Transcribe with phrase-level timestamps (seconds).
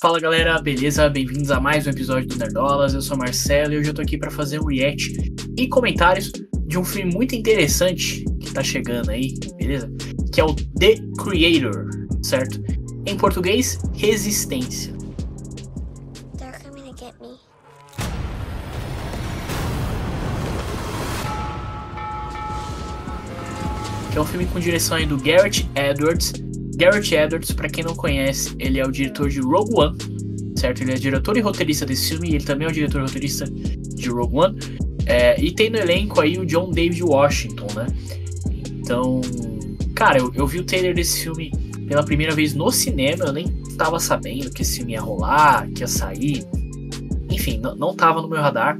[0.00, 1.08] Fala galera, beleza?
[1.08, 2.94] Bem-vindos a mais um episódio do Nerdolas.
[2.94, 5.12] Eu sou o Marcelo e hoje eu tô aqui para fazer um react
[5.56, 6.30] e comentários
[6.68, 9.90] de um filme muito interessante que tá chegando aí, beleza?
[10.32, 11.90] Que é o The Creator,
[12.22, 12.62] certo?
[13.06, 14.94] Em português, Resistência.
[16.36, 17.36] They're coming to get me.
[24.12, 26.32] Que é um filme com direção aí do Garrett Edwards.
[26.78, 29.98] Garrett Edwards, para quem não conhece, ele é o diretor de Rogue One,
[30.56, 30.80] certo?
[30.82, 33.46] Ele é diretor e roteirista desse filme e ele também é o diretor e roteirista
[33.46, 34.58] de Rogue One.
[35.04, 37.86] É, e tem no elenco aí o John David Washington, né?
[38.78, 39.20] Então,
[39.92, 41.50] cara, eu, eu vi o trailer desse filme
[41.88, 45.80] pela primeira vez no cinema, eu nem tava sabendo que esse filme ia rolar, que
[45.80, 46.44] ia sair.
[47.28, 48.78] Enfim, não, não tava no meu radar.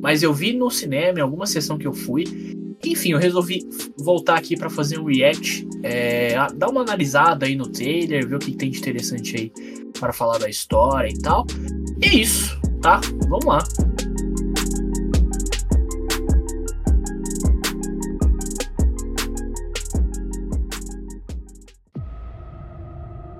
[0.00, 2.24] Mas eu vi no cinema, em alguma sessão que eu fui.
[2.82, 7.68] Enfim, eu resolvi voltar aqui para fazer um react, é, dar uma analisada aí no
[7.68, 9.52] trailer, ver o que tem de interessante aí
[9.98, 11.46] para falar da história e tal.
[12.00, 13.00] E é isso, tá?
[13.28, 13.58] Vamos lá.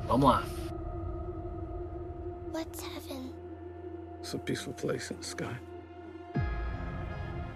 [0.07, 0.42] Vamos lá.
[2.53, 3.33] What's heaven?
[4.19, 5.57] It's a peaceful place in the sky.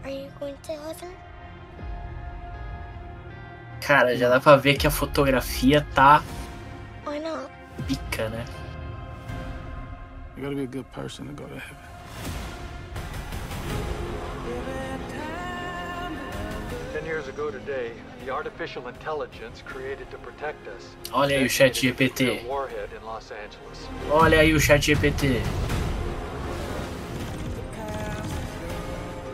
[0.02, 1.33] Are you going to heaven?
[3.86, 6.22] Cara, já dá pra ver que a fotografia tá
[7.06, 7.50] Why not?
[7.86, 8.42] pica, né?
[10.34, 11.84] You gotta be a good person to go to heaven.
[16.94, 17.92] Ten years ago today,
[18.24, 20.96] the artificial intelligence created to protect us.
[21.12, 22.24] Olha aí o chat GPT.
[22.24, 23.88] Nuclear warhead in Los Angeles.
[24.10, 25.42] Olha aí o chat GPT.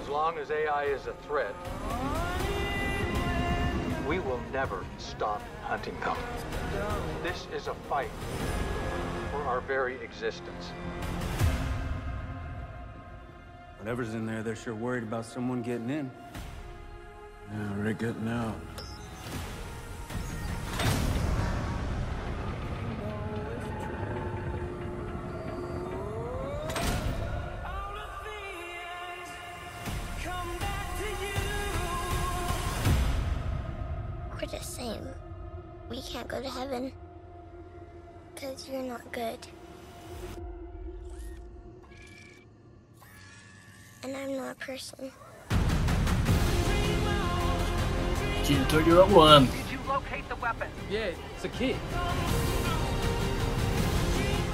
[0.03, 1.55] As long as AI is a threat,
[4.41, 6.17] will never stop hunting them.
[7.23, 8.11] This is a fight
[9.31, 10.73] for our very existence.
[13.79, 16.11] Whatever's in there, they're sure worried about someone getting in.
[17.53, 18.55] Yeah, we're getting out.
[35.91, 36.93] We can't go to heaven.
[38.33, 39.39] Because you're not good.
[44.05, 45.11] And I'm not a person.
[48.45, 49.47] Diretor de Rogue One.
[49.47, 50.69] Did you locate the weapon?
[50.89, 51.77] Yeah, it's a kid.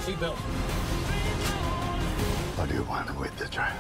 [0.05, 0.37] Seatbelt.
[2.57, 3.77] What do you want with the child?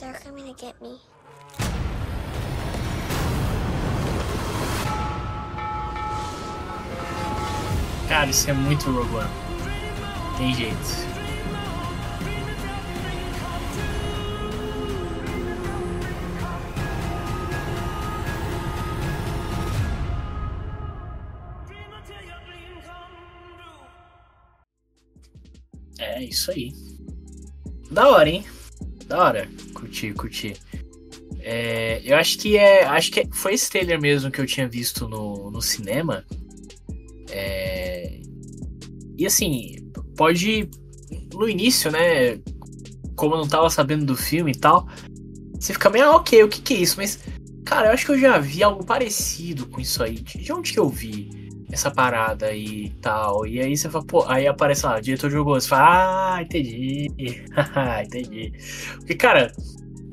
[0.00, 0.98] They're coming to get me.
[8.08, 9.28] Cara, isso é muito Rogue.
[10.38, 10.76] Tem jeito.
[25.98, 26.72] É isso aí.
[27.90, 28.46] Da hora, hein?
[29.06, 29.69] Da hora.
[29.80, 30.56] Curti, curti.
[31.40, 32.84] É, eu acho que é.
[32.84, 36.24] Acho que foi esse trailer mesmo que eu tinha visto no, no cinema.
[37.30, 38.20] É,
[39.16, 39.76] e assim,
[40.16, 40.68] pode.
[41.32, 42.38] No início, né?
[43.16, 44.86] Como eu não tava sabendo do filme e tal,
[45.58, 46.96] você fica meio, ah, ok, o que que é isso?
[46.96, 47.18] Mas,
[47.64, 50.16] cara, eu acho que eu já vi algo parecido com isso aí.
[50.16, 51.39] De de onde que eu vi
[51.70, 53.46] essa parada e tal?
[53.46, 57.10] E aí você fala, pô, aí aparece lá, o diretor jogou, você fala, ah, entendi.
[58.04, 58.52] entendi.
[58.98, 59.52] Porque, cara,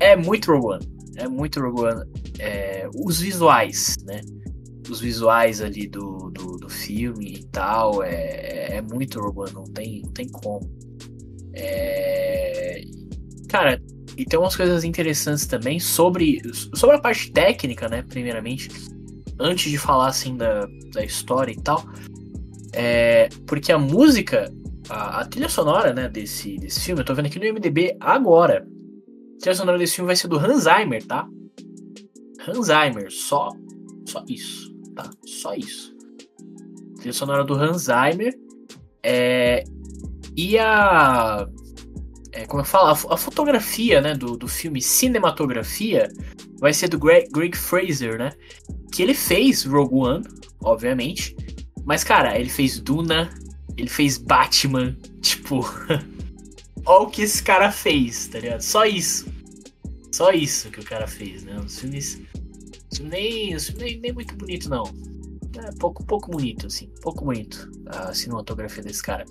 [0.00, 0.88] é muito Rogue One.
[1.16, 2.04] É muito Rogue One.
[2.38, 4.20] É, os visuais, né?
[4.88, 9.64] Os visuais ali do, do, do filme e tal, é, é muito Rogue One, não
[9.64, 10.70] tem, não tem como.
[11.52, 12.82] É,
[13.48, 13.82] cara,
[14.16, 16.40] e tem umas coisas interessantes também sobre,
[16.74, 18.02] sobre a parte técnica, né?
[18.02, 18.68] Primeiramente,
[19.38, 21.84] antes de falar assim da, da história e tal.
[22.72, 24.52] É, porque a música,
[24.88, 28.66] a, a trilha sonora né, desse, desse filme, eu tô vendo aqui no MDB agora.
[29.36, 31.26] A trilha sonora desse filme vai ser do Hans Zimmer, tá?
[32.46, 33.50] Hans Zimmer, só,
[34.06, 35.08] só isso, tá?
[35.24, 35.94] Só isso.
[36.96, 38.34] A trilha sonora do Hans Zimmer.
[39.02, 39.64] É,
[40.36, 41.48] e a.
[42.32, 46.08] É, como eu falo, a, a fotografia né, do, do filme, cinematografia,
[46.60, 48.30] vai ser do Greg, Greg Fraser, né?
[48.98, 50.24] Que ele fez Rogue One,
[50.60, 51.36] obviamente.
[51.84, 53.30] Mas, cara, ele fez Duna,
[53.76, 55.60] ele fez Batman, tipo.
[56.84, 58.60] Olha o que esse cara fez, tá ligado?
[58.60, 59.32] Só isso.
[60.10, 61.60] Só isso que o cara fez, né?
[61.64, 62.20] Os filmes.
[62.90, 64.82] Os filmes nem, os filmes nem, nem muito bonito, não.
[65.56, 66.90] É pouco, pouco bonito, assim.
[67.00, 69.24] Pouco bonito a cinematografia desse cara.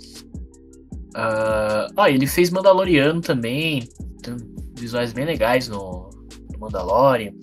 [1.14, 3.86] Uh, ele fez Mandaloriano também.
[4.22, 4.38] Tem
[4.80, 6.10] visuais bem legais no,
[6.54, 7.34] no Mandalorian.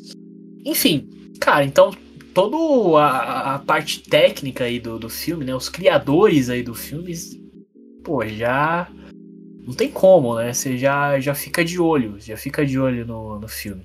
[0.65, 1.07] Enfim,
[1.39, 1.93] cara, então
[2.35, 5.55] toda a, a, parte técnica aí do, do filme, né?
[5.55, 7.15] Os criadores aí do filme,
[8.03, 8.91] pô, já
[9.65, 10.53] não tem como, né?
[10.53, 13.85] Você já, já fica de olho, já fica de olho no, no filme.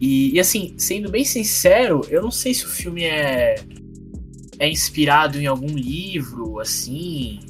[0.00, 3.56] E, e, assim, sendo bem sincero, eu não sei se o filme é,
[4.58, 7.40] é inspirado em algum livro, assim.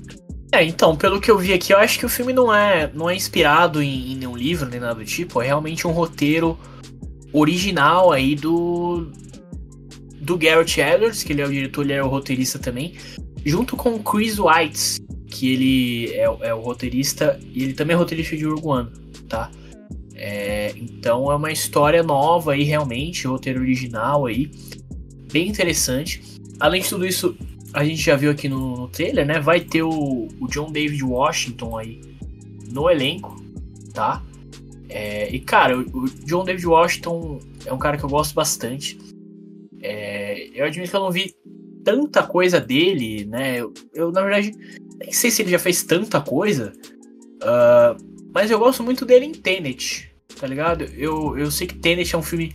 [0.52, 3.08] É, então, pelo que eu vi aqui, eu acho que o filme não é, não
[3.08, 5.40] é inspirado em, em nenhum livro, nem nada do tipo.
[5.40, 6.58] É realmente um roteiro
[7.32, 9.10] original aí do,
[10.24, 12.94] do Garrett Edwards, que ele é o diretor, ele é o roteirista também,
[13.44, 17.98] junto com o Chris White, que ele é, é, o roteirista e ele também é
[17.98, 18.88] roteirista de One,
[19.28, 19.50] tá?
[20.14, 24.50] É, então é uma história nova aí, realmente, roteiro original aí,
[25.30, 26.22] bem interessante.
[26.58, 27.36] Além de tudo isso,
[27.72, 29.40] a gente já viu aqui no, no trailer, né?
[29.40, 32.00] Vai ter o, o, John David Washington aí
[32.70, 33.44] no elenco,
[33.92, 34.22] tá?
[34.88, 38.96] É, e cara, o, o, John David Washington é um cara que eu gosto bastante.
[39.84, 41.34] É, eu admito que eu não vi
[41.84, 43.60] tanta coisa dele, né?
[43.60, 44.52] Eu, eu, na verdade
[44.98, 46.72] nem sei se ele já fez tanta coisa,
[47.42, 48.02] uh,
[48.32, 50.10] mas eu gosto muito dele em Tenet,
[50.40, 50.84] tá ligado?
[50.96, 52.54] Eu, eu sei que Tenet é um filme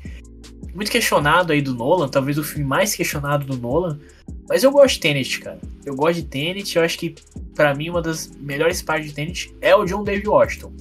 [0.73, 3.99] muito questionado aí do Nolan, talvez o filme mais questionado do Nolan,
[4.47, 5.59] mas eu gosto de Tenet, cara.
[5.85, 7.13] Eu gosto de Tenet, eu acho que
[7.53, 10.73] para mim uma das melhores partes de Tenet é o John David Washington,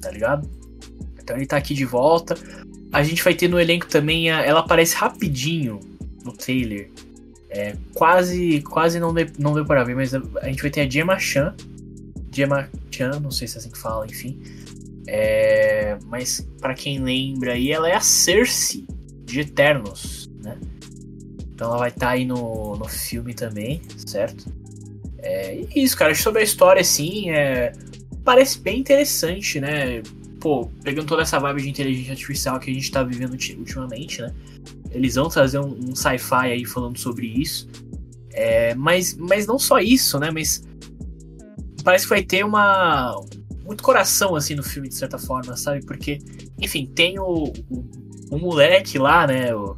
[0.00, 0.48] tá ligado?
[1.22, 2.34] Então ele tá aqui de volta.
[2.96, 5.80] A gente vai ter no elenco também, a, ela aparece rapidinho
[6.24, 6.90] no trailer,
[7.50, 10.80] é, quase quase não, deu, não deu para ver, mas a, a, gente vai ter
[10.80, 11.54] a Gemma Chan.
[12.32, 14.40] Gemma Chan, não sei se é assim que fala, enfim.
[15.06, 18.86] É, mas para quem lembra aí, ela é a Cersei
[19.26, 20.56] de Eternos, né?
[21.52, 24.50] Então ela vai estar tá aí no, no filme também, certo?
[25.18, 27.74] É, e isso, cara, sobre a história, assim, é,
[28.24, 30.02] parece bem interessante, né?
[30.40, 34.34] Pô, pegando toda essa vibe de inteligência artificial que a gente tá vivendo ultimamente, né?
[34.90, 37.68] Eles vão trazer um, um sci-fi aí falando sobre isso.
[38.32, 40.30] É, mas, mas não só isso, né?
[40.30, 40.62] Mas
[41.82, 43.18] parece que vai ter uma
[43.64, 45.84] muito coração assim no filme de certa forma, sabe?
[45.84, 46.18] Porque,
[46.60, 47.84] enfim, tem o, o,
[48.30, 49.54] o moleque lá, né?
[49.54, 49.76] O,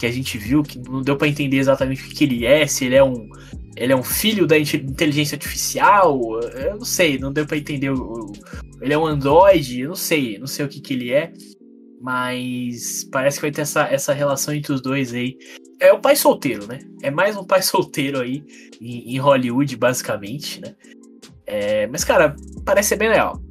[0.00, 2.86] que a gente viu que não deu para entender exatamente o que, ele é, se
[2.86, 3.28] ele é um
[3.76, 7.90] ele é um filho da inteligência artificial, eu não sei, não deu para entender.
[7.90, 8.32] O,
[8.80, 11.32] ele é um androide, eu não sei, não sei o que que ele é.
[12.00, 15.36] Mas parece que vai ter essa, essa relação entre os dois aí.
[15.78, 16.78] É o pai solteiro, né?
[17.02, 18.42] É mais um pai solteiro aí
[18.80, 20.74] em, em Hollywood, basicamente, né?
[21.46, 22.34] É, mas, cara,
[22.64, 23.42] parece ser bem legal.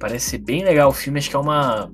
[0.00, 1.18] Parece ser bem legal o filme.
[1.18, 1.92] Acho que é uma.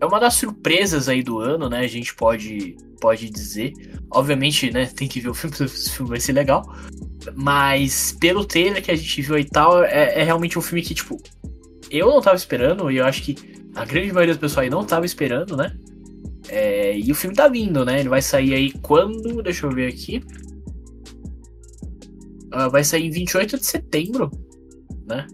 [0.00, 1.80] É uma das surpresas aí do ano, né?
[1.80, 3.72] A gente pode, pode dizer.
[4.10, 4.86] Obviamente, né?
[4.86, 6.62] Tem que ver o filme, o filme vai ser legal.
[7.34, 10.94] Mas pelo trailer que a gente viu e tal, é, é realmente um filme que,
[10.94, 11.22] tipo,
[11.90, 13.36] eu não tava esperando, e eu acho que
[13.74, 15.76] a grande maioria do pessoal aí não tava esperando, né?
[16.48, 18.00] É, e o filme tá vindo, né?
[18.00, 19.42] Ele vai sair aí quando?
[19.42, 20.22] Deixa eu ver aqui.
[22.54, 24.30] Uh, vai sair em 28 de setembro,
[25.06, 25.26] né?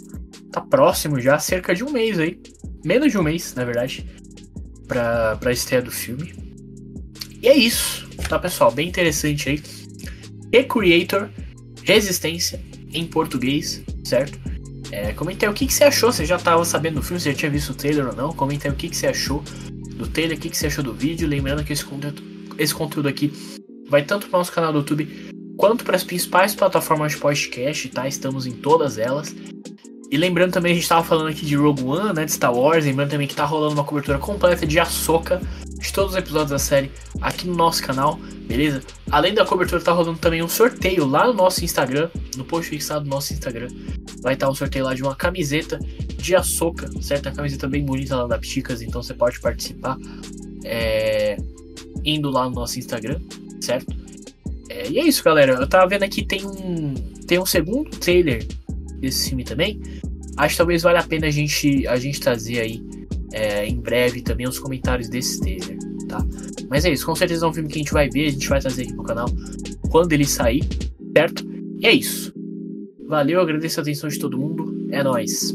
[0.50, 2.40] Tá próximo já, cerca de um mês aí.
[2.84, 4.06] Menos de um mês, na verdade,
[4.86, 6.32] pra, pra estreia do filme.
[7.42, 8.70] E é isso, tá, pessoal?
[8.70, 9.62] Bem interessante aí.
[10.52, 11.28] Recreator,
[11.84, 12.60] Resistência,
[12.92, 14.38] em português, certo?
[14.90, 16.12] É, comenta aí o que, que você achou.
[16.12, 18.32] Você já estava sabendo do filme, você já tinha visto o trailer ou não?
[18.32, 19.42] Comenta aí o que, que você achou
[19.94, 21.28] do trailer, o que, que você achou do vídeo.
[21.28, 22.22] Lembrando que esse conteúdo,
[22.58, 23.32] esse conteúdo aqui
[23.88, 27.88] vai tanto para o nosso canal do YouTube quanto para as principais plataformas de podcast,
[27.90, 28.08] tá?
[28.08, 29.34] Estamos em todas elas.
[30.10, 32.84] E lembrando também, a gente estava falando aqui de Rogue One, né, de Star Wars,
[32.84, 35.40] lembrando também que tá rolando uma cobertura completa de Ahsoka,
[35.80, 38.82] de todos os episódios da série, aqui no nosso canal, beleza?
[39.10, 43.04] Além da cobertura, tá rolando também um sorteio lá no nosso Instagram, no post fixado
[43.04, 43.68] do nosso Instagram,
[44.20, 45.78] vai estar um sorteio lá de uma camiseta
[46.16, 47.26] de Ahsoka, certo?
[47.26, 49.96] Uma camiseta bem bonita lá da Pticas, então você pode participar
[50.64, 51.38] é,
[52.04, 53.18] indo lá no nosso Instagram,
[53.60, 53.94] certo?
[54.68, 55.54] É, e é isso, galera.
[55.54, 56.94] Eu tava vendo aqui, tem um,
[57.26, 58.46] tem um segundo trailer
[58.98, 59.80] desse filme também.
[60.36, 62.99] Acho que talvez valha a pena a gente, a gente trazer aí
[63.32, 66.24] é, em breve também os comentários desse trailer, tá?
[66.68, 68.48] Mas é isso, com certeza é um filme que a gente vai ver, a gente
[68.48, 69.28] vai trazer aqui pro canal
[69.90, 70.62] quando ele sair,
[71.16, 71.44] certo?
[71.78, 72.32] E é isso.
[73.06, 74.88] Valeu, agradeço a atenção de todo mundo.
[74.92, 75.52] É nóis.